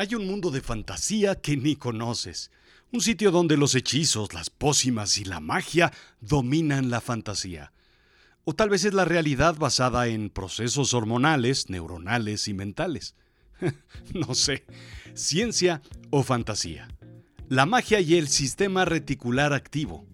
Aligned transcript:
Hay 0.00 0.14
un 0.14 0.26
mundo 0.26 0.50
de 0.50 0.62
fantasía 0.62 1.34
que 1.34 1.58
ni 1.58 1.76
conoces. 1.76 2.50
Un 2.90 3.02
sitio 3.02 3.30
donde 3.30 3.58
los 3.58 3.74
hechizos, 3.74 4.32
las 4.32 4.48
pócimas 4.48 5.18
y 5.18 5.26
la 5.26 5.40
magia 5.40 5.92
dominan 6.22 6.88
la 6.88 7.02
fantasía. 7.02 7.74
O 8.44 8.54
tal 8.54 8.70
vez 8.70 8.86
es 8.86 8.94
la 8.94 9.04
realidad 9.04 9.56
basada 9.58 10.06
en 10.06 10.30
procesos 10.30 10.94
hormonales, 10.94 11.68
neuronales 11.68 12.48
y 12.48 12.54
mentales. 12.54 13.14
no 14.14 14.34
sé, 14.34 14.64
ciencia 15.12 15.82
o 16.08 16.22
fantasía. 16.22 16.88
La 17.50 17.66
magia 17.66 18.00
y 18.00 18.16
el 18.16 18.28
sistema 18.28 18.86
reticular 18.86 19.52
activo. 19.52 20.06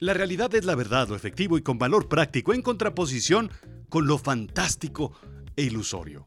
La 0.00 0.14
realidad 0.14 0.52
es 0.52 0.64
la 0.64 0.74
verdad, 0.74 1.08
lo 1.08 1.14
efectivo 1.14 1.56
y 1.58 1.62
con 1.62 1.78
valor 1.78 2.08
práctico 2.08 2.52
en 2.52 2.62
contraposición 2.62 3.52
con 3.88 4.08
lo 4.08 4.18
fantástico 4.18 5.12
e 5.54 5.62
ilusorio. 5.62 6.26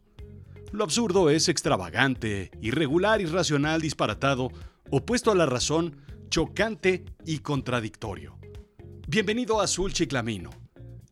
Lo 0.71 0.83
absurdo 0.83 1.29
es 1.29 1.47
extravagante, 1.47 2.51
irregular, 2.61 3.21
irracional, 3.21 3.81
disparatado, 3.81 4.51
opuesto 4.91 5.31
a 5.31 5.35
la 5.35 5.45
razón, 5.45 6.01
chocante 6.29 7.05
y 7.25 7.39
contradictorio. 7.39 8.37
Bienvenido 9.07 9.61
a 9.61 9.63
Azul 9.63 9.93
Chiclamino, 9.93 10.49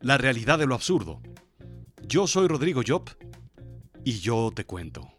la 0.02 0.18
realidad 0.18 0.60
de 0.60 0.66
lo 0.66 0.76
absurdo. 0.76 1.22
Yo 2.06 2.28
soy 2.28 2.50
Rodrigo 2.50 2.82
Job 2.86 3.10
y 4.04 4.20
yo 4.20 4.52
te 4.54 4.66
cuento. 4.66 5.10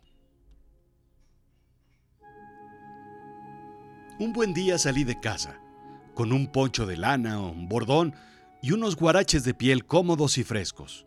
Un 4.19 4.35
buen 4.35 4.53
día 4.53 4.77
salí 4.77 5.05
de 5.05 5.19
casa, 5.19 5.63
con 6.15 6.31
un 6.31 6.53
poncho 6.53 6.85
de 6.85 6.99
lana, 6.99 7.41
un 7.41 7.71
bordón 7.71 8.15
y 8.63 8.73
unos 8.73 8.97
guaraches 8.97 9.45
de 9.45 9.55
piel 9.55 9.87
cómodos 9.87 10.37
y 10.37 10.45
frescos. 10.45 11.07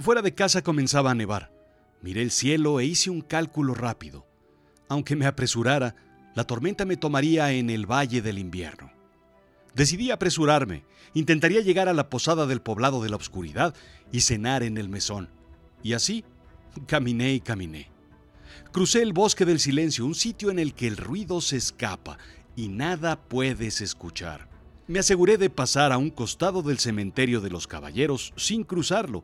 Fuera 0.00 0.22
de 0.22 0.34
casa 0.34 0.62
comenzaba 0.62 1.10
a 1.10 1.14
nevar. 1.14 1.57
Miré 2.02 2.22
el 2.22 2.30
cielo 2.30 2.80
e 2.80 2.84
hice 2.84 3.10
un 3.10 3.20
cálculo 3.20 3.74
rápido. 3.74 4.26
Aunque 4.88 5.16
me 5.16 5.26
apresurara, 5.26 5.96
la 6.34 6.44
tormenta 6.44 6.84
me 6.84 6.96
tomaría 6.96 7.52
en 7.52 7.70
el 7.70 7.86
Valle 7.90 8.22
del 8.22 8.38
Invierno. 8.38 8.92
Decidí 9.74 10.10
apresurarme. 10.10 10.84
Intentaría 11.14 11.60
llegar 11.60 11.88
a 11.88 11.94
la 11.94 12.10
posada 12.10 12.46
del 12.46 12.60
poblado 12.60 13.02
de 13.02 13.08
la 13.08 13.16
oscuridad 13.16 13.74
y 14.12 14.20
cenar 14.20 14.62
en 14.62 14.78
el 14.78 14.88
mesón. 14.88 15.28
Y 15.82 15.94
así, 15.94 16.24
caminé 16.86 17.34
y 17.34 17.40
caminé. 17.40 17.90
Crucé 18.72 19.02
el 19.02 19.12
bosque 19.12 19.44
del 19.44 19.60
silencio, 19.60 20.04
un 20.04 20.14
sitio 20.14 20.50
en 20.50 20.58
el 20.58 20.74
que 20.74 20.86
el 20.86 20.96
ruido 20.96 21.40
se 21.40 21.56
escapa 21.56 22.18
y 22.56 22.68
nada 22.68 23.20
puedes 23.20 23.80
escuchar. 23.80 24.48
Me 24.86 24.98
aseguré 24.98 25.38
de 25.38 25.50
pasar 25.50 25.92
a 25.92 25.98
un 25.98 26.10
costado 26.10 26.62
del 26.62 26.78
cementerio 26.78 27.40
de 27.40 27.50
los 27.50 27.66
caballeros 27.66 28.32
sin 28.36 28.64
cruzarlo, 28.64 29.22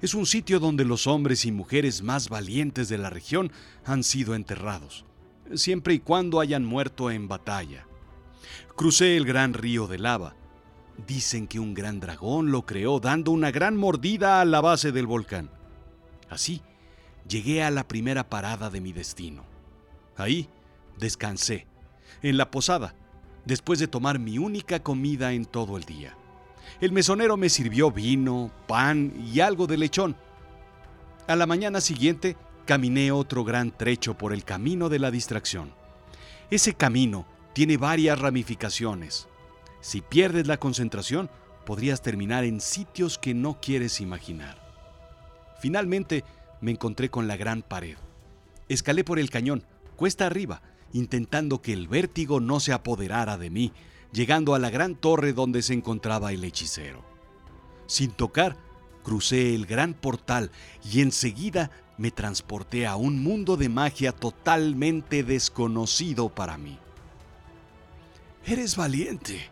es 0.00 0.14
un 0.14 0.26
sitio 0.26 0.60
donde 0.60 0.84
los 0.84 1.06
hombres 1.06 1.44
y 1.44 1.52
mujeres 1.52 2.02
más 2.02 2.28
valientes 2.28 2.88
de 2.88 2.98
la 2.98 3.10
región 3.10 3.50
han 3.84 4.04
sido 4.04 4.34
enterrados, 4.34 5.04
siempre 5.54 5.94
y 5.94 5.98
cuando 5.98 6.40
hayan 6.40 6.64
muerto 6.64 7.10
en 7.10 7.28
batalla. 7.28 7.86
Crucé 8.76 9.16
el 9.16 9.24
gran 9.24 9.54
río 9.54 9.86
de 9.86 9.98
lava. 9.98 10.36
Dicen 11.06 11.46
que 11.46 11.60
un 11.60 11.74
gran 11.74 12.00
dragón 12.00 12.50
lo 12.50 12.66
creó 12.66 13.00
dando 13.00 13.30
una 13.30 13.50
gran 13.50 13.76
mordida 13.76 14.40
a 14.40 14.44
la 14.44 14.60
base 14.60 14.92
del 14.92 15.06
volcán. 15.06 15.50
Así, 16.28 16.62
llegué 17.28 17.62
a 17.62 17.70
la 17.70 17.86
primera 17.86 18.28
parada 18.28 18.68
de 18.70 18.80
mi 18.80 18.92
destino. 18.92 19.44
Ahí 20.16 20.48
descansé, 20.98 21.66
en 22.22 22.36
la 22.36 22.50
posada, 22.50 22.94
después 23.44 23.78
de 23.78 23.86
tomar 23.86 24.18
mi 24.18 24.38
única 24.38 24.82
comida 24.82 25.32
en 25.32 25.44
todo 25.44 25.76
el 25.76 25.84
día. 25.84 26.17
El 26.80 26.92
mesonero 26.92 27.36
me 27.36 27.48
sirvió 27.48 27.90
vino, 27.90 28.50
pan 28.66 29.12
y 29.32 29.40
algo 29.40 29.66
de 29.66 29.78
lechón. 29.78 30.16
A 31.26 31.36
la 31.36 31.46
mañana 31.46 31.80
siguiente 31.80 32.36
caminé 32.64 33.12
otro 33.12 33.44
gran 33.44 33.76
trecho 33.76 34.16
por 34.16 34.32
el 34.32 34.44
camino 34.44 34.88
de 34.88 34.98
la 34.98 35.10
distracción. 35.10 35.72
Ese 36.50 36.74
camino 36.74 37.26
tiene 37.52 37.76
varias 37.76 38.18
ramificaciones. 38.18 39.28
Si 39.80 40.00
pierdes 40.00 40.46
la 40.46 40.58
concentración, 40.58 41.30
podrías 41.66 42.02
terminar 42.02 42.44
en 42.44 42.60
sitios 42.60 43.18
que 43.18 43.34
no 43.34 43.60
quieres 43.60 44.00
imaginar. 44.00 44.56
Finalmente 45.60 46.24
me 46.60 46.70
encontré 46.70 47.10
con 47.10 47.26
la 47.26 47.36
gran 47.36 47.62
pared. 47.62 47.96
Escalé 48.68 49.04
por 49.04 49.18
el 49.18 49.30
cañón, 49.30 49.64
cuesta 49.96 50.26
arriba, 50.26 50.62
intentando 50.92 51.60
que 51.60 51.72
el 51.72 51.88
vértigo 51.88 52.40
no 52.40 52.60
se 52.60 52.72
apoderara 52.72 53.36
de 53.36 53.50
mí 53.50 53.72
llegando 54.12 54.54
a 54.54 54.58
la 54.58 54.70
gran 54.70 54.94
torre 54.94 55.32
donde 55.32 55.62
se 55.62 55.74
encontraba 55.74 56.32
el 56.32 56.44
hechicero. 56.44 57.04
Sin 57.86 58.10
tocar, 58.10 58.56
crucé 59.02 59.54
el 59.54 59.66
gran 59.66 59.94
portal 59.94 60.50
y 60.84 61.00
enseguida 61.00 61.70
me 61.96 62.10
transporté 62.10 62.86
a 62.86 62.96
un 62.96 63.22
mundo 63.22 63.56
de 63.56 63.68
magia 63.68 64.12
totalmente 64.12 65.22
desconocido 65.24 66.28
para 66.28 66.56
mí. 66.58 66.78
Eres 68.46 68.76
valiente, 68.76 69.48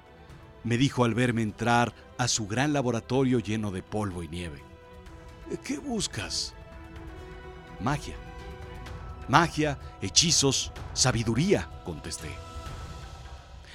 me 0.65 0.79
dijo 0.79 1.05
al 1.05 1.15
verme 1.15 1.43
entrar 1.43 1.93
a 2.19 2.29
su 2.29 2.47
gran 2.47 2.73
laboratorio 2.73 3.41
lleno 3.41 3.71
de 3.71 3.83
polvo 3.83 4.23
y 4.23 4.29
nieve. 4.29 4.63
¿Qué 5.65 5.79
buscas? 5.79 6.55
Magia. 7.81 8.17
Magia, 9.29 9.79
hechizos, 10.01 10.73
sabiduría, 10.93 11.69
contesté. 11.85 12.31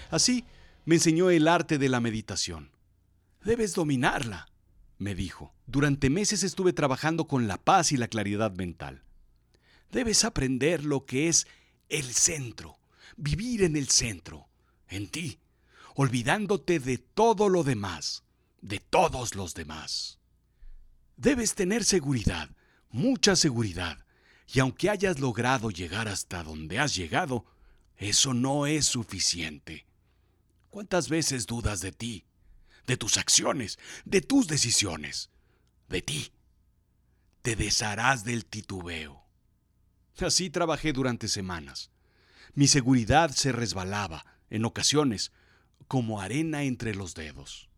Así 0.09 0.45
me 0.85 0.95
enseñó 0.95 1.29
el 1.29 1.47
arte 1.47 1.77
de 1.77 1.89
la 1.89 1.99
meditación. 1.99 2.71
Debes 3.43 3.73
dominarla, 3.73 4.47
me 4.97 5.15
dijo. 5.15 5.53
Durante 5.65 6.09
meses 6.09 6.43
estuve 6.43 6.73
trabajando 6.73 7.27
con 7.27 7.47
la 7.47 7.57
paz 7.57 7.91
y 7.91 7.97
la 7.97 8.07
claridad 8.07 8.53
mental. 8.53 9.03
Debes 9.91 10.23
aprender 10.23 10.85
lo 10.85 11.05
que 11.05 11.27
es 11.27 11.47
el 11.89 12.13
centro, 12.13 12.79
vivir 13.17 13.63
en 13.63 13.75
el 13.75 13.89
centro, 13.89 14.47
en 14.87 15.07
ti, 15.07 15.39
olvidándote 15.95 16.79
de 16.79 16.97
todo 16.97 17.49
lo 17.49 17.63
demás, 17.63 18.23
de 18.61 18.79
todos 18.79 19.35
los 19.35 19.53
demás. 19.53 20.19
Debes 21.17 21.55
tener 21.55 21.83
seguridad, 21.83 22.49
mucha 22.89 23.35
seguridad, 23.35 24.05
y 24.53 24.59
aunque 24.59 24.89
hayas 24.89 25.19
logrado 25.19 25.69
llegar 25.69 26.07
hasta 26.07 26.43
donde 26.43 26.79
has 26.79 26.95
llegado, 26.95 27.45
eso 27.97 28.33
no 28.33 28.65
es 28.65 28.85
suficiente. 28.85 29.85
¿Cuántas 30.71 31.09
veces 31.09 31.47
dudas 31.47 31.81
de 31.81 31.91
ti, 31.91 32.23
de 32.87 32.95
tus 32.95 33.17
acciones, 33.17 33.77
de 34.05 34.21
tus 34.21 34.47
decisiones, 34.47 35.29
de 35.89 36.01
ti? 36.01 36.31
Te 37.41 37.57
desharás 37.57 38.23
del 38.23 38.45
titubeo. 38.45 39.21
Así 40.19 40.49
trabajé 40.49 40.93
durante 40.93 41.27
semanas. 41.27 41.91
Mi 42.53 42.69
seguridad 42.69 43.31
se 43.31 43.51
resbalaba, 43.51 44.25
en 44.49 44.63
ocasiones, 44.63 45.33
como 45.89 46.21
arena 46.21 46.63
entre 46.63 46.95
los 46.95 47.15
dedos. 47.15 47.69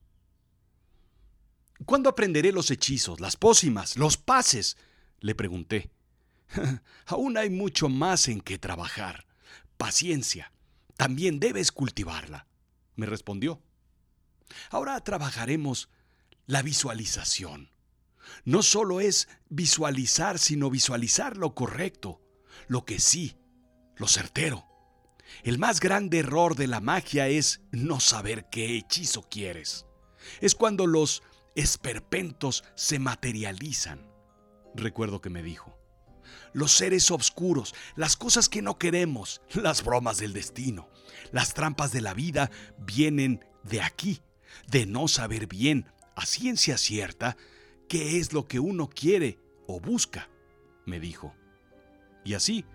¿Cuándo 1.85 2.11
aprenderé 2.11 2.51
los 2.51 2.69
hechizos, 2.69 3.19
las 3.19 3.37
pócimas, 3.37 3.97
los 3.97 4.17
pases? 4.17 4.77
le 5.19 5.33
pregunté. 5.33 5.89
Aún 7.07 7.37
hay 7.37 7.49
mucho 7.49 7.89
más 7.89 8.27
en 8.27 8.39
que 8.39 8.59
trabajar. 8.59 9.25
Paciencia. 9.77 10.51
También 10.95 11.39
debes 11.39 11.71
cultivarla 11.71 12.45
me 12.95 13.05
respondió. 13.05 13.61
Ahora 14.69 14.99
trabajaremos 15.03 15.89
la 16.45 16.61
visualización. 16.61 17.71
No 18.45 18.63
solo 18.63 19.01
es 19.01 19.27
visualizar, 19.49 20.39
sino 20.39 20.69
visualizar 20.69 21.37
lo 21.37 21.55
correcto, 21.55 22.21
lo 22.67 22.85
que 22.85 22.99
sí, 22.99 23.37
lo 23.97 24.07
certero. 24.07 24.67
El 25.43 25.57
más 25.57 25.79
grande 25.79 26.19
error 26.19 26.55
de 26.55 26.67
la 26.67 26.79
magia 26.79 27.27
es 27.27 27.61
no 27.71 27.99
saber 27.99 28.49
qué 28.49 28.77
hechizo 28.77 29.23
quieres. 29.29 29.85
Es 30.41 30.55
cuando 30.55 30.87
los 30.87 31.23
esperpentos 31.55 32.63
se 32.75 32.99
materializan. 32.99 34.07
Recuerdo 34.75 35.21
que 35.21 35.29
me 35.29 35.43
dijo. 35.43 35.77
Los 36.53 36.71
seres 36.71 37.09
oscuros, 37.11 37.73
las 37.95 38.15
cosas 38.15 38.47
que 38.47 38.61
no 38.61 38.77
queremos, 38.77 39.41
las 39.53 39.83
bromas 39.83 40.17
del 40.17 40.33
destino, 40.33 40.89
las 41.31 41.53
trampas 41.53 41.91
de 41.91 42.01
la 42.01 42.13
vida 42.13 42.51
vienen 42.77 43.45
de 43.63 43.81
aquí, 43.81 44.21
de 44.67 44.85
no 44.85 45.07
saber 45.07 45.47
bien, 45.47 45.85
a 46.15 46.25
ciencia 46.25 46.77
cierta, 46.77 47.37
qué 47.87 48.19
es 48.19 48.33
lo 48.33 48.47
que 48.47 48.59
uno 48.59 48.89
quiere 48.89 49.39
o 49.67 49.79
busca, 49.79 50.29
me 50.85 50.99
dijo. 50.99 51.35
Y 52.23 52.33
así 52.33 52.65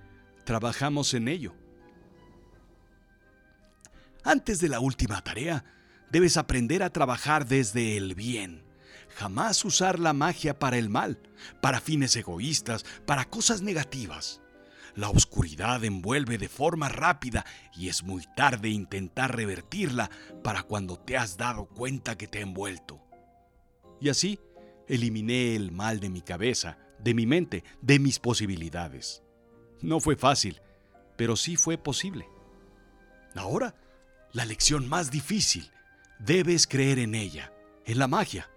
trabajamos 0.44 1.14
en 1.14 1.28
ello. 1.28 1.54
Antes 4.25 4.60
de 4.60 4.69
la 4.69 4.80
última 4.80 5.22
tarea, 5.22 5.64
debes 6.10 6.36
aprender 6.36 6.82
a 6.82 6.90
trabajar 6.90 7.46
desde 7.46 7.96
el 7.96 8.14
bien. 8.14 8.64
Jamás 9.16 9.64
usar 9.64 9.98
la 9.98 10.12
magia 10.12 10.58
para 10.58 10.76
el 10.76 10.88
mal, 10.88 11.19
para 11.60 11.80
fines 11.80 12.14
egoístas, 12.16 12.84
para 13.06 13.25
cosas 13.25 13.62
negativas. 13.62 14.40
La 14.99 15.11
oscuridad 15.11 15.85
envuelve 15.85 16.39
de 16.39 16.49
forma 16.49 16.89
rápida 16.89 17.47
y 17.73 17.89
es 17.89 18.03
muy 18.03 18.25
tarde 18.35 18.69
intentar 18.69 19.37
revertirla 19.37 20.11
para 20.43 20.65
cuando 20.65 20.99
te 20.99 21.17
has 21.17 21.37
dado 21.37 21.67
cuenta 21.67 22.19
que 22.19 22.27
te 22.27 22.39
ha 22.39 22.43
envuelto. 22.43 23.00
Y 24.00 24.09
así 24.09 24.41
eliminé 24.89 25.55
el 25.55 25.71
mal 25.71 26.00
de 26.00 26.11
mi 26.11 26.21
cabeza, 26.21 26.79
de 26.99 27.15
mi 27.15 27.27
mente, 27.27 27.62
de 27.81 28.00
mis 28.00 28.19
posibilidades. 28.19 29.23
No 29.83 30.00
fue 30.00 30.17
fácil, 30.17 30.61
pero 31.17 31.37
sí 31.37 31.55
fue 31.55 31.79
posible. 31.79 32.27
Ahora, 33.37 33.77
la 34.33 34.47
lección 34.47 34.89
más 34.89 35.12
difícil. 35.12 35.71
Debes 36.19 36.67
creer 36.67 36.99
en 36.99 37.15
ella, 37.15 37.53
en 37.85 38.00
la 38.00 38.09
magia. 38.09 38.50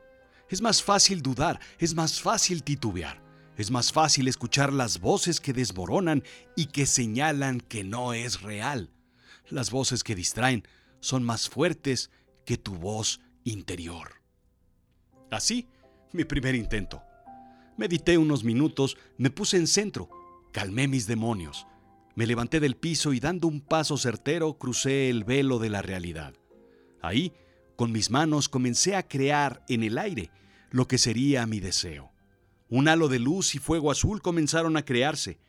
Es 0.50 0.60
más 0.60 0.82
fácil 0.82 1.22
dudar, 1.22 1.60
es 1.78 1.94
más 1.94 2.20
fácil 2.20 2.64
titubear, 2.64 3.22
es 3.62 3.72
más 3.72 3.94
fácil 3.94 4.28
escuchar 4.28 4.74
las 4.74 5.00
voces 5.00 5.40
que 5.40 5.54
desmoronan 5.54 6.24
y 6.56 6.66
que 6.66 6.86
señalan 6.86 7.62
que 7.62 7.84
no 7.84 8.14
es 8.14 8.42
real. 8.42 8.90
Las 9.50 9.72
voces 9.72 10.04
que 10.04 10.16
distraen 10.16 10.68
son 11.00 11.24
más 11.24 11.48
fuertes 11.48 12.10
que 12.46 12.58
tu 12.58 12.76
voz 12.76 13.22
interior. 13.44 14.22
Así, 15.30 15.68
mi 16.12 16.26
primer 16.26 16.56
intento. 16.56 17.04
Medité 17.78 18.18
unos 18.18 18.44
minutos, 18.44 18.98
me 19.18 19.30
puse 19.30 19.58
en 19.58 19.68
centro, 19.68 20.10
calmé 20.52 20.88
mis 20.88 21.08
demonios, 21.08 21.68
me 22.16 22.28
levanté 22.28 22.60
del 22.60 22.76
piso 22.76 23.14
y 23.14 23.20
dando 23.20 23.48
un 23.48 23.62
paso 23.62 23.98
certero 23.98 24.58
crucé 24.58 25.10
el 25.10 25.24
velo 25.24 25.60
de 25.60 25.70
la 25.70 25.82
realidad. 25.82 26.34
Ahí, 27.02 27.34
con 27.76 27.92
mis 27.92 28.10
manos 28.10 28.50
comencé 28.50 28.96
a 28.96 29.08
crear 29.08 29.64
en 29.70 29.84
el 29.84 29.98
aire 29.98 30.30
lo 30.72 30.88
que 30.88 30.98
sería 30.98 31.46
mi 31.46 31.60
deseo. 31.60 32.11
Un 32.72 32.88
halo 32.88 33.10
de 33.10 33.20
luz 33.20 33.54
y 33.54 33.60
fuego 33.60 33.92
azul 33.92 34.22
comenzaron 34.22 34.78
a 34.78 34.86
crearse, 34.86 35.42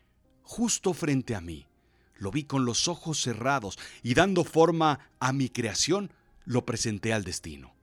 justo 0.42 0.92
frente 0.92 1.36
a 1.36 1.40
mí. 1.40 1.68
Lo 2.16 2.32
vi 2.32 2.42
con 2.42 2.64
los 2.64 2.88
ojos 2.88 3.22
cerrados 3.22 3.78
y 4.02 4.14
dando 4.14 4.42
forma 4.42 4.98
a 5.20 5.32
mi 5.32 5.48
creación, 5.48 6.12
lo 6.44 6.66
presenté 6.66 7.12
al 7.12 7.22
destino. 7.22 7.76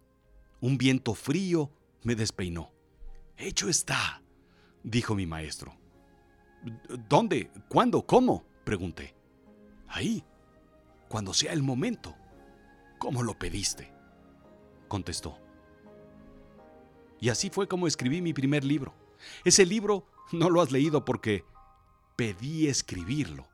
Un 0.60 0.78
viento 0.78 1.14
frío 1.14 1.72
me 2.04 2.16
despeinó. 2.16 2.74
Hecho 3.38 3.70
está, 3.70 4.22
dijo 4.84 5.16
mi 5.16 5.26
maestro. 5.26 5.74
¿Dónde? 7.08 7.50
¿Cuándo? 7.70 8.06
¿Cómo? 8.06 8.44
pregunté. 8.66 9.16
Ahí, 9.88 10.22
cuando 11.08 11.34
sea 11.34 11.54
el 11.54 11.64
momento. 11.64 12.14
¿Cómo 12.98 13.24
lo 13.24 13.40
pediste? 13.40 13.94
contestó. 14.90 15.40
Y 17.22 17.30
así 17.30 17.50
fue 17.50 17.70
como 17.70 17.88
escribí 17.88 18.22
mi 18.22 18.34
primer 18.34 18.66
libro. 18.66 18.99
Ese 19.44 19.66
libro 19.66 20.08
no 20.32 20.50
lo 20.50 20.62
has 20.62 20.72
leído 20.72 21.06
porque 21.06 21.46
pedí 22.16 22.68
escribirlo, 22.68 23.48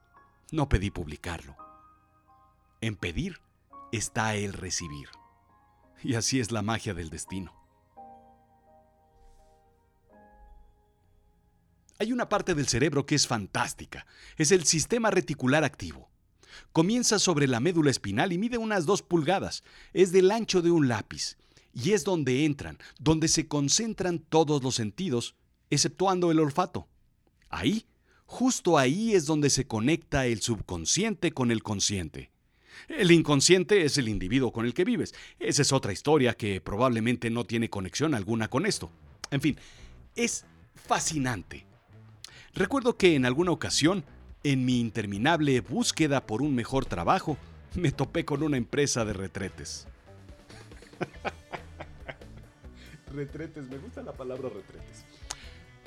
no 0.51 0.69
pedí 0.69 0.89
publicarlo. 0.89 1.55
En 2.81 2.95
pedir 2.95 3.39
está 3.91 4.35
el 4.35 4.53
recibir. 4.53 5.09
Y 6.03 6.15
así 6.15 6.39
es 6.39 6.51
la 6.51 6.61
magia 6.61 6.93
del 6.93 7.09
destino. 7.09 7.53
Hay 11.97 12.11
una 12.11 12.27
parte 12.27 12.55
del 12.55 12.67
cerebro 12.67 13.05
que 13.05 13.15
es 13.15 13.25
fantástica. 13.25 14.05
Es 14.37 14.51
el 14.51 14.65
sistema 14.65 15.11
reticular 15.11 15.63
activo. 15.63 16.09
Comienza 16.73 17.19
sobre 17.19 17.47
la 17.47 17.59
médula 17.59 17.89
espinal 17.89 18.33
y 18.33 18.37
mide 18.37 18.57
unas 18.57 18.85
dos 18.85 19.01
pulgadas. 19.01 19.63
Es 19.93 20.11
del 20.11 20.31
ancho 20.31 20.61
de 20.61 20.71
un 20.71 20.87
lápiz. 20.87 21.37
Y 21.73 21.91
es 21.91 22.03
donde 22.03 22.45
entran, 22.45 22.77
donde 22.99 23.27
se 23.27 23.47
concentran 23.47 24.19
todos 24.19 24.63
los 24.63 24.75
sentidos, 24.75 25.35
exceptuando 25.69 26.31
el 26.31 26.39
olfato. 26.39 26.87
Ahí, 27.49 27.85
justo 28.25 28.77
ahí 28.77 29.13
es 29.13 29.25
donde 29.25 29.49
se 29.49 29.65
conecta 29.65 30.25
el 30.25 30.41
subconsciente 30.41 31.31
con 31.31 31.51
el 31.51 31.63
consciente. 31.63 32.31
El 32.87 33.11
inconsciente 33.11 33.85
es 33.85 33.97
el 33.97 34.09
individuo 34.09 34.51
con 34.51 34.65
el 34.65 34.73
que 34.73 34.83
vives. 34.83 35.13
Esa 35.39 35.61
es 35.61 35.71
otra 35.71 35.93
historia 35.93 36.33
que 36.33 36.61
probablemente 36.61 37.29
no 37.29 37.45
tiene 37.45 37.69
conexión 37.69 38.13
alguna 38.13 38.47
con 38.47 38.65
esto. 38.65 38.91
En 39.31 39.41
fin, 39.41 39.57
es 40.15 40.45
fascinante. 40.75 41.65
Recuerdo 42.53 42.97
que 42.97 43.15
en 43.15 43.25
alguna 43.25 43.51
ocasión, 43.51 44.03
en 44.43 44.65
mi 44.65 44.79
interminable 44.79 45.61
búsqueda 45.61 46.25
por 46.25 46.41
un 46.41 46.55
mejor 46.55 46.85
trabajo, 46.85 47.37
me 47.75 47.91
topé 47.91 48.23
con 48.23 48.43
una 48.43 48.57
empresa 48.57 49.03
de 49.03 49.13
retretes. 49.13 49.87
retretes, 53.13 53.67
me 53.67 53.77
gusta 53.77 54.01
la 54.03 54.13
palabra 54.13 54.49
retretes. 54.49 55.05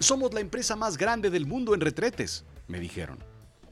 Somos 0.00 0.32
la 0.32 0.40
empresa 0.40 0.76
más 0.76 0.96
grande 0.96 1.28
del 1.28 1.44
mundo 1.44 1.74
en 1.74 1.80
retretes, 1.80 2.44
me 2.68 2.78
dijeron. 2.78 3.18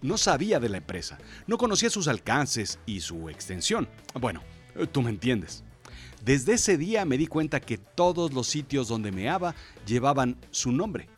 No 0.02 0.19
sabía 0.19 0.58
de 0.58 0.69
la 0.69 0.78
empresa, 0.78 1.19
no 1.46 1.56
conocía 1.56 1.88
sus 1.88 2.08
alcances 2.08 2.81
y 2.84 3.00
su 3.00 3.31
extensión. 3.31 3.88
Bueno, 4.20 4.43
tú 4.90 5.02
me 5.02 5.11
entiendes. 5.11 5.62
Desde 6.25 6.55
ese 6.55 6.76
día 6.76 7.05
me 7.05 7.17
di 7.17 7.28
cuenta 7.28 7.61
que 7.61 7.78
todos 7.78 8.32
los 8.32 8.49
sitios 8.49 8.88
donde 8.88 9.12
me 9.12 9.28
haba 9.31 9.55
llevaban 9.87 10.37
su 10.50 10.73
nombre. 10.73 11.08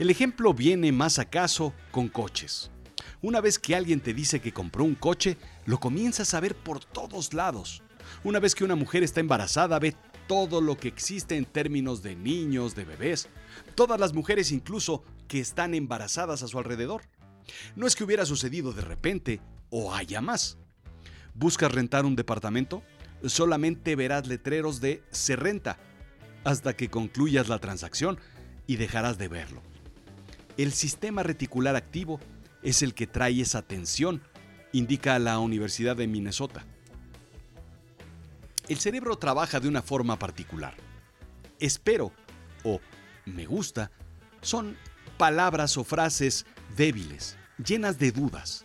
El 0.00 0.10
ejemplo 0.10 0.52
viene 0.52 0.90
más 0.90 1.20
acaso 1.20 1.72
con 1.92 2.08
coches. 2.08 2.72
Una 3.22 3.40
vez 3.40 3.60
que 3.60 3.76
alguien 3.76 4.00
te 4.00 4.12
dice 4.12 4.40
que 4.40 4.52
compró 4.52 4.82
un 4.82 4.96
coche, 4.96 5.36
lo 5.66 5.78
comienzas 5.78 6.34
a 6.34 6.40
ver 6.40 6.56
por 6.56 6.84
todos 6.84 7.32
lados. 7.32 7.80
Una 8.24 8.40
vez 8.40 8.56
que 8.56 8.64
una 8.64 8.74
mujer 8.74 9.04
está 9.04 9.20
embarazada, 9.20 9.78
ve 9.78 9.94
todo 10.26 10.60
lo 10.60 10.76
que 10.76 10.88
existe 10.88 11.36
en 11.36 11.44
términos 11.44 12.02
de 12.02 12.16
niños, 12.16 12.74
de 12.74 12.84
bebés, 12.84 13.28
todas 13.74 13.98
las 13.98 14.12
mujeres 14.12 14.52
incluso 14.52 15.04
que 15.28 15.40
están 15.40 15.74
embarazadas 15.74 16.42
a 16.42 16.48
su 16.48 16.58
alrededor. 16.58 17.02
No 17.76 17.86
es 17.86 17.96
que 17.96 18.04
hubiera 18.04 18.26
sucedido 18.26 18.72
de 18.72 18.82
repente 18.82 19.40
o 19.70 19.94
haya 19.94 20.20
más. 20.20 20.58
¿Buscas 21.34 21.72
rentar 21.72 22.04
un 22.04 22.16
departamento? 22.16 22.82
Solamente 23.24 23.96
verás 23.96 24.26
letreros 24.26 24.80
de 24.80 25.02
se 25.10 25.36
renta 25.36 25.78
hasta 26.44 26.74
que 26.74 26.90
concluyas 26.90 27.48
la 27.48 27.58
transacción 27.58 28.18
y 28.66 28.76
dejarás 28.76 29.18
de 29.18 29.28
verlo. 29.28 29.62
El 30.56 30.72
sistema 30.72 31.22
reticular 31.22 31.76
activo 31.76 32.20
es 32.62 32.82
el 32.82 32.94
que 32.94 33.06
trae 33.06 33.40
esa 33.40 33.62
tensión, 33.62 34.22
indica 34.72 35.18
la 35.18 35.38
Universidad 35.38 35.96
de 35.96 36.06
Minnesota. 36.06 36.66
El 38.68 38.78
cerebro 38.78 39.16
trabaja 39.16 39.60
de 39.60 39.68
una 39.68 39.82
forma 39.82 40.18
particular. 40.18 40.74
Espero 41.58 42.12
o 42.64 42.80
me 43.26 43.46
gusta 43.46 43.90
son 44.40 44.76
palabras 45.16 45.76
o 45.76 45.84
frases 45.84 46.46
débiles, 46.76 47.36
llenas 47.64 47.98
de 47.98 48.12
dudas. 48.12 48.64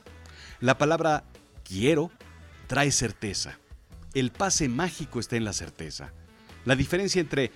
La 0.60 0.78
palabra 0.78 1.24
quiero 1.64 2.12
trae 2.68 2.92
certeza. 2.92 3.60
El 4.14 4.32
pase 4.32 4.68
mágico 4.68 5.20
está 5.20 5.36
en 5.36 5.46
la 5.46 5.54
certeza. 5.54 6.14
La 6.66 6.76
diferencia 6.76 7.22
entre 7.22 7.52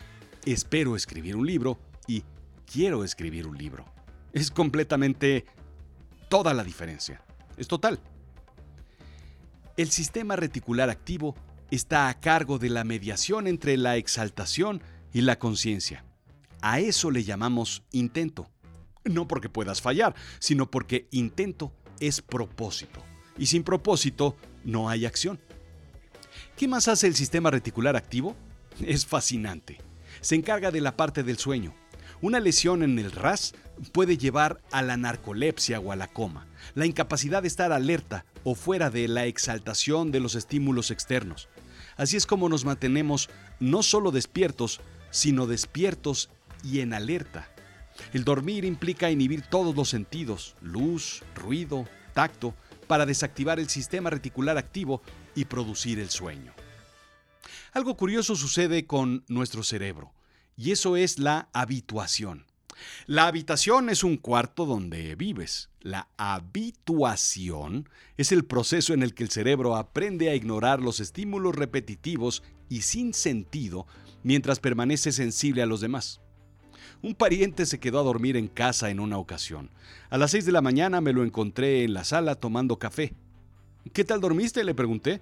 espero 0.45 0.95
escribir 0.95 1.35
un 1.35 1.45
libro 1.45 1.79
y 2.07 2.23
quiero 2.71 3.03
escribir 3.03 3.47
un 3.47 3.57
libro. 3.57 3.85
Es 4.33 4.51
completamente 4.51 5.45
toda 6.29 6.53
la 6.53 6.63
diferencia. 6.63 7.21
Es 7.57 7.67
total. 7.67 7.99
El 9.77 9.89
sistema 9.89 10.35
reticular 10.35 10.89
activo 10.89 11.35
está 11.71 12.09
a 12.09 12.19
cargo 12.19 12.59
de 12.59 12.69
la 12.69 12.83
mediación 12.83 13.47
entre 13.47 13.77
la 13.77 13.97
exaltación 13.97 14.81
y 15.13 15.21
la 15.21 15.39
conciencia. 15.39 16.05
A 16.61 16.79
eso 16.79 17.09
le 17.09 17.23
llamamos 17.23 17.83
intento. 17.91 18.49
No 19.03 19.27
porque 19.27 19.49
puedas 19.49 19.81
fallar, 19.81 20.13
sino 20.39 20.69
porque 20.69 21.07
intento 21.11 21.73
es 21.99 22.21
propósito. 22.21 23.01
Y 23.37 23.47
sin 23.47 23.63
propósito 23.63 24.35
no 24.63 24.89
hay 24.89 25.05
acción. 25.05 25.39
¿Qué 26.55 26.67
más 26.67 26.87
hace 26.87 27.07
el 27.07 27.15
sistema 27.15 27.49
reticular 27.49 27.95
activo? 27.95 28.35
Es 28.81 29.05
fascinante. 29.05 29.79
Se 30.21 30.35
encarga 30.35 30.69
de 30.69 30.81
la 30.81 30.95
parte 30.95 31.23
del 31.23 31.37
sueño, 31.37 31.73
una 32.21 32.39
lesión 32.39 32.83
en 32.83 32.99
el 32.99 33.11
RAS 33.11 33.55
puede 33.91 34.15
llevar 34.15 34.61
a 34.71 34.83
la 34.83 34.95
narcolepsia 34.95 35.79
o 35.79 35.91
a 35.91 35.95
la 35.95 36.07
coma, 36.07 36.45
la 36.75 36.85
incapacidad 36.85 37.41
de 37.41 37.47
estar 37.47 37.71
alerta 37.71 38.25
o 38.43 38.53
fuera 38.53 38.91
de 38.91 39.07
la 39.07 39.25
exaltación 39.25 40.11
de 40.11 40.19
los 40.19 40.35
estímulos 40.35 40.91
externos. 40.91 41.49
Así 42.01 42.17
es 42.17 42.25
como 42.25 42.49
nos 42.49 42.65
mantenemos 42.65 43.29
no 43.59 43.83
solo 43.83 44.09
despiertos, 44.09 44.81
sino 45.11 45.45
despiertos 45.45 46.31
y 46.63 46.79
en 46.79 46.95
alerta. 46.95 47.47
El 48.11 48.23
dormir 48.23 48.65
implica 48.65 49.11
inhibir 49.11 49.43
todos 49.43 49.75
los 49.75 49.89
sentidos, 49.89 50.55
luz, 50.61 51.21
ruido, 51.35 51.87
tacto, 52.15 52.55
para 52.87 53.05
desactivar 53.05 53.59
el 53.59 53.69
sistema 53.69 54.09
reticular 54.09 54.57
activo 54.57 55.03
y 55.35 55.45
producir 55.45 55.99
el 55.99 56.09
sueño. 56.09 56.55
Algo 57.71 57.95
curioso 57.95 58.35
sucede 58.35 58.87
con 58.87 59.23
nuestro 59.27 59.61
cerebro 59.61 60.11
y 60.57 60.71
eso 60.71 60.95
es 60.95 61.19
la 61.19 61.49
habituación. 61.53 62.47
La 63.07 63.27
habitación 63.27 63.89
es 63.89 64.03
un 64.03 64.17
cuarto 64.17 64.65
donde 64.65 65.15
vives. 65.15 65.69
La 65.81 66.09
habituación 66.17 67.89
es 68.17 68.31
el 68.31 68.45
proceso 68.45 68.93
en 68.93 69.03
el 69.03 69.13
que 69.13 69.23
el 69.23 69.29
cerebro 69.29 69.75
aprende 69.75 70.29
a 70.29 70.35
ignorar 70.35 70.81
los 70.81 70.99
estímulos 70.99 71.55
repetitivos 71.55 72.43
y 72.69 72.81
sin 72.81 73.13
sentido 73.13 73.87
mientras 74.23 74.59
permanece 74.59 75.11
sensible 75.11 75.61
a 75.61 75.65
los 75.65 75.81
demás. 75.81 76.21
Un 77.01 77.15
pariente 77.15 77.65
se 77.65 77.79
quedó 77.79 77.99
a 77.99 78.03
dormir 78.03 78.37
en 78.37 78.47
casa 78.47 78.91
en 78.91 78.99
una 78.99 79.17
ocasión. 79.17 79.71
A 80.09 80.17
las 80.17 80.31
6 80.31 80.45
de 80.45 80.51
la 80.51 80.61
mañana 80.61 81.01
me 81.01 81.13
lo 81.13 81.23
encontré 81.23 81.83
en 81.83 81.93
la 81.93 82.03
sala 82.03 82.35
tomando 82.35 82.77
café. 82.77 83.13
¿Qué 83.93 84.03
tal 84.03 84.21
dormiste? 84.21 84.63
le 84.63 84.75
pregunté. 84.75 85.21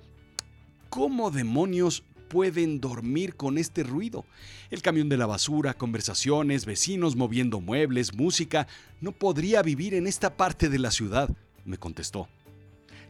¿Cómo 0.89 1.31
demonios 1.31 2.03
pueden 2.29 2.79
dormir 2.79 3.35
con 3.35 3.57
este 3.57 3.83
ruido. 3.83 4.25
El 4.69 4.81
camión 4.81 5.09
de 5.09 5.17
la 5.17 5.25
basura, 5.25 5.73
conversaciones, 5.73 6.65
vecinos 6.65 7.15
moviendo 7.15 7.59
muebles, 7.59 8.13
música. 8.13 8.67
No 9.01 9.11
podría 9.11 9.61
vivir 9.61 9.93
en 9.93 10.07
esta 10.07 10.37
parte 10.37 10.69
de 10.69 10.79
la 10.79 10.91
ciudad, 10.91 11.29
me 11.65 11.77
contestó. 11.77 12.29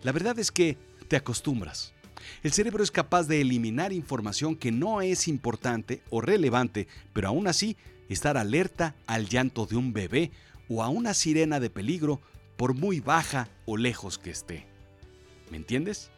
La 0.01 0.11
verdad 0.11 0.39
es 0.39 0.51
que 0.51 0.77
te 1.07 1.17
acostumbras. 1.17 1.93
El 2.43 2.53
cerebro 2.53 2.83
es 2.83 2.91
capaz 2.91 3.27
de 3.27 3.41
eliminar 3.41 3.93
información 3.93 4.55
que 4.55 4.71
no 4.71 5.01
es 5.01 5.27
importante 5.27 6.01
o 6.09 6.21
relevante, 6.21 6.87
pero 7.13 7.27
aún 7.27 7.47
así 7.47 7.77
estar 8.07 8.37
alerta 8.37 8.95
al 9.07 9.27
llanto 9.27 9.65
de 9.65 9.75
un 9.75 9.93
bebé 9.93 10.31
o 10.69 10.83
a 10.83 10.89
una 10.89 11.13
sirena 11.13 11.59
de 11.59 11.69
peligro 11.69 12.21
por 12.57 12.73
muy 12.73 12.99
baja 12.99 13.49
o 13.65 13.77
lejos 13.77 14.17
que 14.17 14.31
esté. 14.31 14.65
¿Me 15.49 15.57
entiendes? 15.57 16.11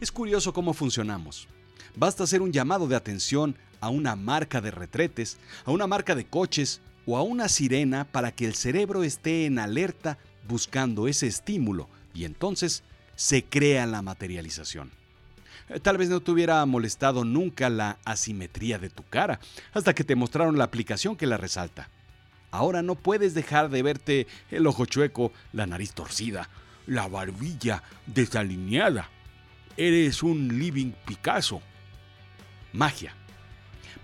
Es 0.00 0.12
curioso 0.12 0.52
cómo 0.52 0.74
funcionamos. 0.74 1.48
Basta 1.96 2.24
hacer 2.24 2.42
un 2.42 2.52
llamado 2.52 2.86
de 2.86 2.96
atención 2.96 3.56
a 3.80 3.88
una 3.88 4.16
marca 4.16 4.60
de 4.60 4.70
retretes, 4.70 5.38
a 5.64 5.70
una 5.70 5.86
marca 5.86 6.14
de 6.14 6.26
coches 6.26 6.80
o 7.06 7.16
a 7.16 7.22
una 7.22 7.48
sirena 7.48 8.04
para 8.04 8.32
que 8.32 8.44
el 8.44 8.54
cerebro 8.54 9.02
esté 9.02 9.46
en 9.46 9.58
alerta 9.58 10.18
buscando 10.46 11.08
ese 11.08 11.26
estímulo 11.26 11.88
y 12.14 12.24
entonces 12.24 12.82
se 13.16 13.44
crea 13.44 13.86
la 13.86 14.02
materialización. 14.02 14.90
Tal 15.82 15.98
vez 15.98 16.08
no 16.08 16.20
te 16.20 16.30
hubiera 16.30 16.64
molestado 16.64 17.24
nunca 17.24 17.68
la 17.68 17.98
asimetría 18.04 18.78
de 18.78 18.88
tu 18.88 19.02
cara, 19.02 19.38
hasta 19.74 19.94
que 19.94 20.04
te 20.04 20.14
mostraron 20.14 20.56
la 20.56 20.64
aplicación 20.64 21.16
que 21.16 21.26
la 21.26 21.36
resalta. 21.36 21.90
Ahora 22.50 22.80
no 22.80 22.94
puedes 22.94 23.34
dejar 23.34 23.68
de 23.68 23.82
verte 23.82 24.26
el 24.50 24.66
ojo 24.66 24.86
chueco, 24.86 25.32
la 25.52 25.66
nariz 25.66 25.92
torcida, 25.92 26.48
la 26.86 27.06
barbilla 27.06 27.82
desalineada. 28.06 29.10
Eres 29.76 30.22
un 30.22 30.58
living 30.58 30.92
Picasso. 31.06 31.60
Magia. 32.72 33.14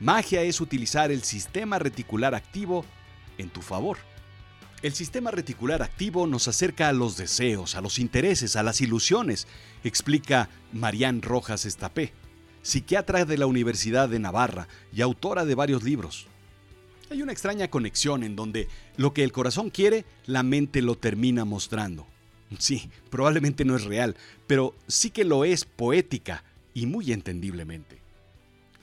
Magia 0.00 0.42
es 0.42 0.60
utilizar 0.60 1.12
el 1.12 1.22
sistema 1.22 1.78
reticular 1.78 2.34
activo 2.34 2.84
en 3.38 3.50
tu 3.50 3.62
favor. 3.62 3.98
El 4.82 4.92
sistema 4.92 5.30
reticular 5.30 5.82
activo 5.82 6.26
nos 6.26 6.48
acerca 6.48 6.88
a 6.88 6.92
los 6.92 7.16
deseos, 7.16 7.74
a 7.74 7.80
los 7.80 7.98
intereses, 7.98 8.56
a 8.56 8.62
las 8.62 8.80
ilusiones, 8.80 9.46
explica 9.82 10.50
Marianne 10.72 11.22
Rojas 11.22 11.64
Estapé, 11.64 12.12
psiquiatra 12.62 13.24
de 13.24 13.38
la 13.38 13.46
Universidad 13.46 14.08
de 14.08 14.18
Navarra 14.18 14.68
y 14.92 15.00
autora 15.00 15.44
de 15.44 15.54
varios 15.54 15.82
libros. 15.82 16.26
Hay 17.10 17.22
una 17.22 17.32
extraña 17.32 17.68
conexión 17.68 18.24
en 18.24 18.36
donde 18.36 18.68
lo 18.96 19.14
que 19.14 19.24
el 19.24 19.32
corazón 19.32 19.70
quiere, 19.70 20.04
la 20.26 20.42
mente 20.42 20.82
lo 20.82 20.96
termina 20.96 21.44
mostrando. 21.44 22.06
Sí, 22.58 22.90
probablemente 23.10 23.64
no 23.64 23.76
es 23.76 23.84
real, 23.84 24.16
pero 24.46 24.74
sí 24.86 25.10
que 25.10 25.24
lo 25.24 25.44
es 25.44 25.64
poética 25.64 26.44
y 26.74 26.86
muy 26.86 27.12
entendiblemente. 27.12 28.03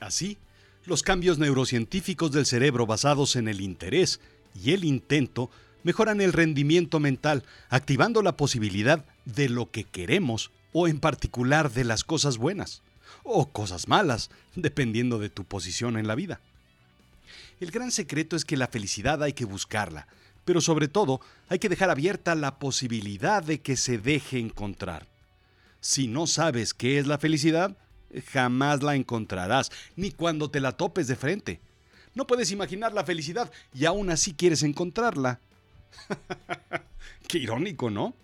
Así, 0.02 0.36
los 0.84 1.04
cambios 1.04 1.38
neurocientíficos 1.38 2.32
del 2.32 2.44
cerebro 2.44 2.86
basados 2.86 3.36
en 3.36 3.46
el 3.46 3.60
interés 3.60 4.18
y 4.60 4.72
el 4.72 4.84
intento 4.84 5.48
mejoran 5.84 6.20
el 6.20 6.32
rendimiento 6.32 6.98
mental, 6.98 7.44
activando 7.68 8.20
la 8.20 8.36
posibilidad 8.36 9.04
de 9.24 9.48
lo 9.48 9.70
que 9.70 9.84
queremos 9.84 10.50
o 10.72 10.88
en 10.88 10.98
particular 10.98 11.70
de 11.70 11.84
las 11.84 12.02
cosas 12.02 12.36
buenas 12.36 12.82
o 13.22 13.50
cosas 13.50 13.86
malas, 13.86 14.30
dependiendo 14.56 15.20
de 15.20 15.30
tu 15.30 15.44
posición 15.44 15.96
en 15.96 16.08
la 16.08 16.16
vida. 16.16 16.40
El 17.60 17.70
gran 17.70 17.92
secreto 17.92 18.34
es 18.34 18.44
que 18.44 18.56
la 18.56 18.66
felicidad 18.66 19.22
hay 19.22 19.34
que 19.34 19.44
buscarla, 19.44 20.08
pero 20.44 20.60
sobre 20.60 20.88
todo 20.88 21.20
hay 21.48 21.60
que 21.60 21.68
dejar 21.68 21.90
abierta 21.90 22.34
la 22.34 22.58
posibilidad 22.58 23.44
de 23.44 23.60
que 23.60 23.76
se 23.76 23.98
deje 23.98 24.40
encontrar. 24.40 25.06
Si 25.80 26.08
no 26.08 26.26
sabes 26.26 26.74
qué 26.74 26.98
es 26.98 27.06
la 27.06 27.18
felicidad, 27.18 27.76
jamás 28.20 28.82
la 28.82 28.94
encontrarás, 28.94 29.70
ni 29.96 30.10
cuando 30.10 30.50
te 30.50 30.60
la 30.60 30.72
topes 30.72 31.06
de 31.06 31.16
frente. 31.16 31.60
No 32.14 32.26
puedes 32.26 32.50
imaginar 32.50 32.92
la 32.92 33.04
felicidad 33.04 33.50
y 33.74 33.86
aún 33.86 34.10
así 34.10 34.34
quieres 34.34 34.62
encontrarla. 34.62 35.40
Qué 37.28 37.38
irónico, 37.38 37.90
¿no? 37.90 38.14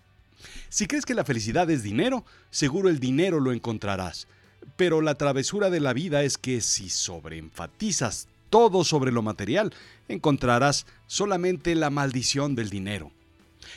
Si 0.68 0.86
crees 0.86 1.06
que 1.06 1.14
la 1.14 1.24
felicidad 1.24 1.70
es 1.70 1.82
dinero, 1.82 2.24
seguro 2.50 2.88
el 2.88 3.00
dinero 3.00 3.40
lo 3.40 3.52
encontrarás. 3.52 4.28
Pero 4.76 5.00
la 5.00 5.14
travesura 5.14 5.70
de 5.70 5.80
la 5.80 5.92
vida 5.92 6.22
es 6.22 6.36
que 6.36 6.60
si 6.60 6.90
sobreenfatizas 6.90 8.28
todo 8.50 8.84
sobre 8.84 9.12
lo 9.12 9.22
material, 9.22 9.72
encontrarás 10.08 10.86
solamente 11.06 11.74
la 11.74 11.90
maldición 11.90 12.54
del 12.54 12.70
dinero. 12.70 13.10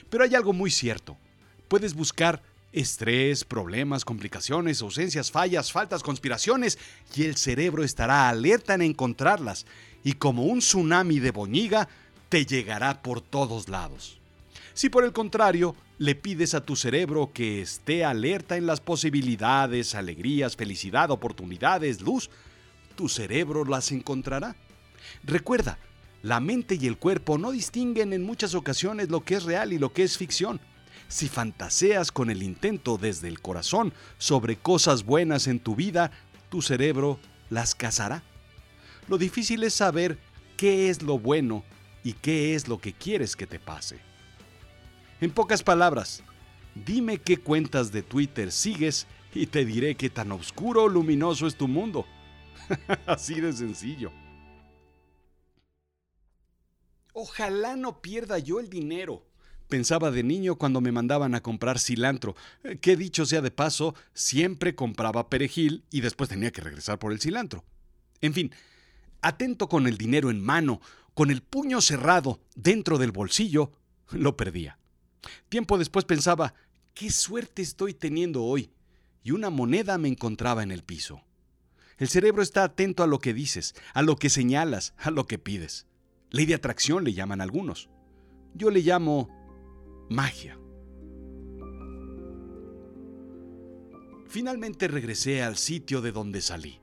Pero 0.09 0.23
hay 0.23 0.35
algo 0.35 0.53
muy 0.53 0.71
cierto. 0.71 1.17
Puedes 1.67 1.93
buscar 1.93 2.41
estrés, 2.73 3.43
problemas, 3.43 4.05
complicaciones, 4.05 4.81
ausencias, 4.81 5.31
fallas, 5.31 5.71
faltas, 5.71 6.03
conspiraciones, 6.03 6.77
y 7.15 7.23
el 7.23 7.37
cerebro 7.37 7.83
estará 7.83 8.29
alerta 8.29 8.73
en 8.73 8.81
encontrarlas, 8.81 9.65
y 10.03 10.13
como 10.13 10.43
un 10.43 10.59
tsunami 10.59 11.19
de 11.19 11.31
boñiga, 11.31 11.89
te 12.29 12.45
llegará 12.45 13.01
por 13.01 13.21
todos 13.21 13.67
lados. 13.67 14.19
Si 14.73 14.89
por 14.89 15.03
el 15.03 15.11
contrario 15.11 15.75
le 15.97 16.15
pides 16.15 16.53
a 16.53 16.65
tu 16.65 16.75
cerebro 16.75 17.31
que 17.33 17.61
esté 17.61 18.05
alerta 18.05 18.57
en 18.57 18.65
las 18.65 18.79
posibilidades, 18.79 19.93
alegrías, 19.95 20.55
felicidad, 20.55 21.11
oportunidades, 21.11 22.01
luz, 22.01 22.29
tu 22.95 23.09
cerebro 23.09 23.65
las 23.65 23.91
encontrará. 23.91 24.55
Recuerda, 25.23 25.77
la 26.23 26.39
mente 26.39 26.77
y 26.79 26.87
el 26.87 26.97
cuerpo 26.97 27.37
no 27.37 27.51
distinguen 27.51 28.13
en 28.13 28.23
muchas 28.23 28.55
ocasiones 28.55 29.09
lo 29.09 29.25
que 29.25 29.35
es 29.35 29.43
real 29.43 29.73
y 29.73 29.77
lo 29.77 29.91
que 29.91 30.03
es 30.03 30.17
ficción. 30.17 30.61
Si 31.11 31.27
fantaseas 31.27 32.09
con 32.09 32.29
el 32.29 32.41
intento 32.41 32.97
desde 32.97 33.27
el 33.27 33.41
corazón 33.41 33.93
sobre 34.17 34.55
cosas 34.55 35.03
buenas 35.03 35.47
en 35.47 35.59
tu 35.59 35.75
vida, 35.75 36.09
tu 36.47 36.61
cerebro 36.61 37.19
las 37.49 37.75
cazará. 37.75 38.23
Lo 39.09 39.17
difícil 39.17 39.61
es 39.65 39.73
saber 39.73 40.17
qué 40.55 40.89
es 40.89 41.01
lo 41.01 41.19
bueno 41.19 41.65
y 42.01 42.13
qué 42.13 42.55
es 42.55 42.69
lo 42.69 42.79
que 42.79 42.93
quieres 42.93 43.35
que 43.35 43.45
te 43.45 43.59
pase. 43.59 43.99
En 45.19 45.31
pocas 45.31 45.63
palabras, 45.63 46.23
dime 46.75 47.17
qué 47.17 47.35
cuentas 47.35 47.91
de 47.91 48.03
Twitter 48.03 48.49
sigues 48.49 49.05
y 49.33 49.47
te 49.47 49.65
diré 49.65 49.95
qué 49.95 50.09
tan 50.09 50.31
oscuro 50.31 50.83
o 50.83 50.87
luminoso 50.87 51.45
es 51.45 51.57
tu 51.57 51.67
mundo. 51.67 52.05
Así 53.05 53.41
de 53.41 53.51
sencillo. 53.51 54.13
Ojalá 57.11 57.75
no 57.75 58.01
pierda 58.01 58.39
yo 58.39 58.61
el 58.61 58.69
dinero, 58.69 59.25
pensaba 59.71 60.11
de 60.11 60.21
niño 60.21 60.57
cuando 60.57 60.81
me 60.81 60.91
mandaban 60.91 61.33
a 61.33 61.41
comprar 61.41 61.79
cilantro, 61.79 62.35
que 62.81 62.97
dicho 62.97 63.25
sea 63.25 63.41
de 63.41 63.51
paso, 63.51 63.95
siempre 64.13 64.75
compraba 64.75 65.29
perejil 65.29 65.85
y 65.89 66.01
después 66.01 66.29
tenía 66.29 66.51
que 66.51 66.61
regresar 66.61 66.99
por 66.99 67.13
el 67.13 67.21
cilantro. 67.21 67.63
En 68.19 68.33
fin, 68.33 68.51
atento 69.21 69.69
con 69.69 69.87
el 69.87 69.97
dinero 69.97 70.29
en 70.29 70.43
mano, 70.43 70.81
con 71.13 71.31
el 71.31 71.41
puño 71.41 71.79
cerrado 71.79 72.41
dentro 72.53 72.97
del 72.97 73.13
bolsillo, 73.13 73.71
lo 74.11 74.35
perdía. 74.35 74.77
Tiempo 75.47 75.77
después 75.77 76.03
pensaba, 76.03 76.53
qué 76.93 77.09
suerte 77.09 77.61
estoy 77.61 77.93
teniendo 77.93 78.43
hoy, 78.43 78.71
y 79.23 79.31
una 79.31 79.49
moneda 79.49 79.97
me 79.97 80.09
encontraba 80.09 80.63
en 80.63 80.71
el 80.71 80.83
piso. 80.83 81.23
El 81.97 82.09
cerebro 82.09 82.43
está 82.43 82.65
atento 82.65 83.03
a 83.03 83.07
lo 83.07 83.19
que 83.19 83.33
dices, 83.33 83.73
a 83.93 84.01
lo 84.01 84.17
que 84.17 84.29
señalas, 84.29 84.93
a 84.97 85.11
lo 85.11 85.27
que 85.27 85.39
pides. 85.39 85.87
Ley 86.29 86.45
de 86.45 86.55
atracción 86.55 87.05
le 87.05 87.13
llaman 87.13 87.39
algunos. 87.39 87.89
Yo 88.53 88.69
le 88.69 88.81
llamo 88.81 89.40
magia. 90.11 90.59
Finalmente 94.27 94.89
regresé 94.89 95.41
al 95.41 95.55
sitio 95.55 96.01
de 96.01 96.11
donde 96.11 96.41
salí. 96.41 96.81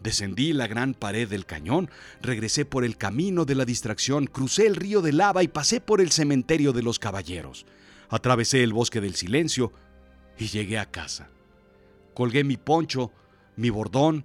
Descendí 0.00 0.52
la 0.52 0.66
gran 0.66 0.94
pared 0.94 1.28
del 1.28 1.46
cañón, 1.46 1.90
regresé 2.22 2.64
por 2.64 2.84
el 2.84 2.96
camino 2.96 3.44
de 3.44 3.56
la 3.56 3.64
distracción, 3.64 4.26
crucé 4.26 4.66
el 4.66 4.76
río 4.76 5.02
de 5.02 5.12
lava 5.12 5.42
y 5.42 5.48
pasé 5.48 5.80
por 5.80 6.00
el 6.00 6.10
cementerio 6.10 6.72
de 6.72 6.82
los 6.82 6.98
caballeros. 6.98 7.66
Atravesé 8.08 8.62
el 8.62 8.72
bosque 8.72 9.00
del 9.00 9.14
silencio 9.14 9.72
y 10.38 10.46
llegué 10.46 10.78
a 10.78 10.90
casa. 10.90 11.28
Colgué 12.14 12.44
mi 12.44 12.56
poncho, 12.56 13.12
mi 13.56 13.70
bordón 13.70 14.24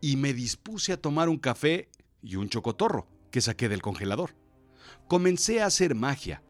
y 0.00 0.16
me 0.16 0.32
dispuse 0.32 0.92
a 0.92 1.00
tomar 1.00 1.28
un 1.28 1.38
café 1.38 1.88
y 2.22 2.36
un 2.36 2.48
chocotorro 2.48 3.06
que 3.30 3.40
saqué 3.40 3.68
del 3.68 3.82
congelador. 3.82 4.34
Comencé 5.08 5.60
a 5.60 5.66
hacer 5.66 5.94
magia. 5.94 6.42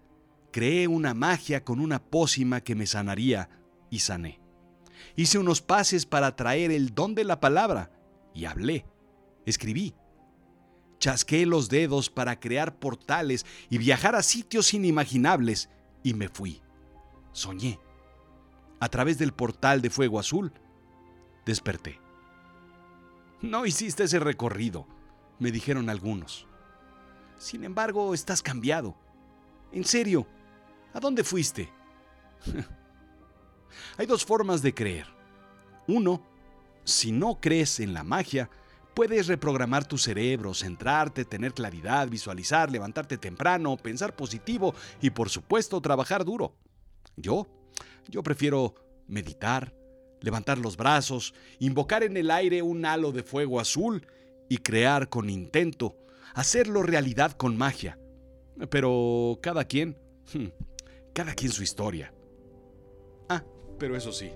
Creé 0.52 0.86
una 0.86 1.14
magia 1.14 1.64
con 1.64 1.80
una 1.80 1.98
pócima 1.98 2.60
que 2.60 2.74
me 2.74 2.86
sanaría 2.86 3.48
y 3.90 4.00
sané. 4.00 4.38
Hice 5.16 5.38
unos 5.38 5.62
pases 5.62 6.04
para 6.04 6.36
traer 6.36 6.70
el 6.70 6.94
don 6.94 7.14
de 7.14 7.24
la 7.24 7.40
palabra 7.40 7.90
y 8.34 8.44
hablé, 8.44 8.86
escribí. 9.46 9.94
Chasqué 10.98 11.46
los 11.46 11.68
dedos 11.68 12.10
para 12.10 12.38
crear 12.38 12.78
portales 12.78 13.44
y 13.70 13.78
viajar 13.78 14.14
a 14.14 14.22
sitios 14.22 14.72
inimaginables 14.74 15.70
y 16.02 16.14
me 16.14 16.28
fui. 16.28 16.62
Soñé. 17.32 17.80
A 18.78 18.88
través 18.88 19.18
del 19.18 19.32
portal 19.32 19.80
de 19.80 19.90
fuego 19.90 20.18
azul, 20.20 20.52
desperté. 21.46 21.98
No 23.40 23.64
hiciste 23.66 24.04
ese 24.04 24.20
recorrido, 24.20 24.86
me 25.38 25.50
dijeron 25.50 25.88
algunos. 25.88 26.46
Sin 27.38 27.64
embargo, 27.64 28.14
estás 28.14 28.42
cambiado. 28.42 28.96
En 29.72 29.84
serio, 29.84 30.28
¿a 30.92 31.00
dónde 31.00 31.24
fuiste? 31.24 31.70
Hay 33.98 34.06
dos 34.06 34.24
formas 34.24 34.62
de 34.62 34.74
creer. 34.74 35.06
Uno, 35.86 36.22
si 36.84 37.12
no 37.12 37.40
crees 37.40 37.80
en 37.80 37.94
la 37.94 38.04
magia, 38.04 38.50
puedes 38.94 39.26
reprogramar 39.26 39.86
tu 39.86 39.98
cerebro, 39.98 40.54
centrarte, 40.54 41.24
tener 41.24 41.54
claridad, 41.54 42.08
visualizar, 42.08 42.70
levantarte 42.70 43.18
temprano, 43.18 43.76
pensar 43.76 44.14
positivo 44.14 44.74
y 45.00 45.10
por 45.10 45.28
supuesto 45.28 45.80
trabajar 45.80 46.24
duro. 46.24 46.54
Yo, 47.16 47.46
yo 48.08 48.22
prefiero 48.22 48.74
meditar, 49.06 49.74
levantar 50.20 50.58
los 50.58 50.76
brazos, 50.76 51.34
invocar 51.58 52.02
en 52.02 52.16
el 52.16 52.30
aire 52.30 52.62
un 52.62 52.84
halo 52.84 53.12
de 53.12 53.22
fuego 53.22 53.60
azul 53.60 54.06
y 54.48 54.58
crear 54.58 55.08
con 55.08 55.30
intento, 55.30 55.96
hacerlo 56.34 56.82
realidad 56.82 57.32
con 57.32 57.56
magia. 57.56 57.98
Pero 58.70 59.38
cada 59.42 59.64
quien, 59.64 59.98
hmm, 60.32 60.46
cada 61.12 61.34
quien 61.34 61.52
su 61.52 61.62
historia. 61.62 62.14
Ah, 63.28 63.44
pero 63.78 63.96
eso 63.96 64.12
sí, 64.12 64.30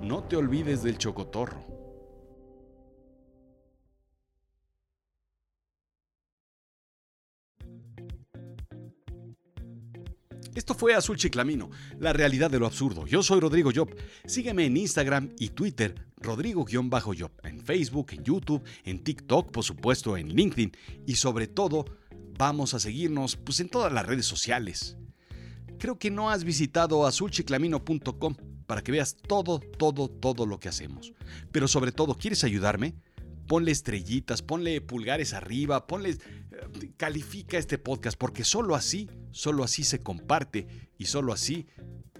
no 0.00 0.24
te 0.24 0.36
olvides 0.36 0.82
del 0.82 0.98
chocotorro. 0.98 1.74
Esto 10.54 10.74
fue 10.74 10.94
Azul 10.94 11.16
Chiclamino, 11.16 11.70
la 11.98 12.12
realidad 12.12 12.48
de 12.48 12.60
lo 12.60 12.66
absurdo. 12.66 13.06
Yo 13.06 13.24
soy 13.24 13.40
Rodrigo 13.40 13.72
Job. 13.74 13.92
Sígueme 14.24 14.66
en 14.66 14.76
Instagram 14.76 15.30
y 15.36 15.48
Twitter, 15.48 15.96
Rodrigo-Job, 16.18 17.32
en 17.42 17.60
Facebook, 17.60 18.12
en 18.12 18.22
YouTube, 18.22 18.62
en 18.84 19.02
TikTok, 19.02 19.50
por 19.50 19.64
supuesto, 19.64 20.16
en 20.16 20.28
LinkedIn 20.28 20.72
y 21.06 21.16
sobre 21.16 21.48
todo, 21.48 21.84
vamos 22.38 22.72
a 22.72 22.78
seguirnos 22.78 23.36
pues, 23.36 23.58
en 23.60 23.68
todas 23.68 23.92
las 23.92 24.06
redes 24.06 24.26
sociales. 24.26 24.96
Creo 25.78 25.98
que 25.98 26.10
no 26.10 26.30
has 26.30 26.44
visitado 26.44 27.06
azulchiclamino.com 27.06 28.36
para 28.66 28.82
que 28.82 28.92
veas 28.92 29.16
todo, 29.16 29.60
todo, 29.60 30.08
todo 30.08 30.46
lo 30.46 30.58
que 30.58 30.68
hacemos. 30.68 31.12
Pero 31.52 31.68
sobre 31.68 31.92
todo, 31.92 32.14
¿quieres 32.14 32.44
ayudarme? 32.44 32.94
Ponle 33.46 33.72
estrellitas, 33.72 34.42
ponle 34.42 34.80
pulgares 34.80 35.34
arriba, 35.34 35.86
ponle... 35.86 36.10
Eh, 36.10 36.92
califica 36.96 37.58
este 37.58 37.78
podcast 37.78 38.18
porque 38.18 38.44
solo 38.44 38.74
así, 38.74 39.10
solo 39.32 39.64
así 39.64 39.84
se 39.84 40.02
comparte 40.02 40.66
y 40.96 41.06
solo 41.06 41.32
así 41.32 41.66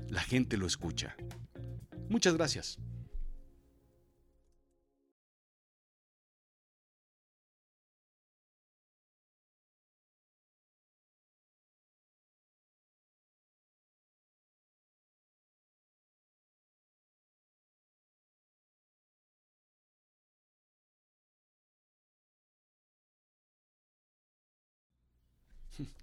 la 0.09 0.21
gente 0.21 0.57
lo 0.57 0.67
escucha. 0.67 1.17
Muchas 2.09 2.35
gracias. 2.35 2.79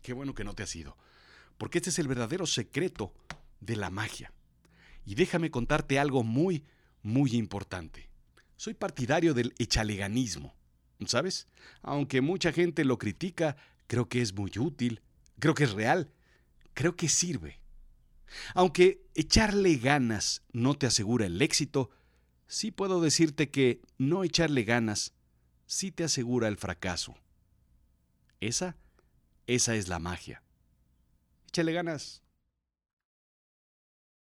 Qué 0.02 0.14
bueno 0.14 0.34
que 0.34 0.44
no 0.44 0.54
te 0.54 0.64
has 0.64 0.76
ido, 0.76 0.98
porque 1.58 1.78
este 1.80 1.90
es 1.90 2.00
el 2.00 2.08
verdadero 2.08 2.46
secreto 2.46 3.14
de 3.60 3.76
la 3.76 3.90
magia. 3.90 4.34
Y 5.06 5.16
déjame 5.16 5.52
contarte 5.52 6.00
algo 6.00 6.24
muy, 6.24 6.64
muy 7.02 7.32
importante. 7.36 8.10
Soy 8.56 8.74
partidario 8.74 9.34
del 9.34 9.54
echaleganismo, 9.58 10.54
¿sabes? 11.06 11.48
Aunque 11.82 12.22
mucha 12.22 12.52
gente 12.52 12.86
lo 12.86 12.98
critica, 12.98 13.58
creo 13.88 14.08
que 14.08 14.22
es 14.22 14.34
muy 14.34 14.52
útil, 14.58 15.02
creo 15.40 15.56
que 15.56 15.64
es 15.64 15.72
real, 15.72 16.12
creo 16.74 16.96
que 16.96 17.10
sirve. 17.10 17.60
Aunque 18.54 19.04
echarle 19.16 19.76
ganas 19.78 20.44
no 20.54 20.76
te 20.76 20.86
asegura 20.88 21.26
el 21.26 21.42
éxito, 21.42 21.90
sí 22.48 22.72
puedo 22.72 23.02
decirte 23.02 23.50
que 23.50 23.82
no 23.98 24.24
echarle 24.24 24.64
ganas 24.64 25.14
sí 25.66 25.92
te 25.92 26.04
asegura 26.04 26.48
el 26.48 26.58
fracaso. 26.58 27.16
Esa 28.40 28.76
esa 29.48 29.76
es 29.76 29.88
la 29.88 30.00
magia. 30.00 30.44
Échale 31.48 31.74
ganas. 31.74 32.22